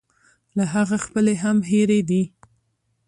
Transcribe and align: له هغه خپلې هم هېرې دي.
له 0.57 0.63
هغه 0.73 0.97
خپلې 1.05 1.33
هم 1.43 1.57
هېرې 1.69 1.99
دي. 2.09 2.23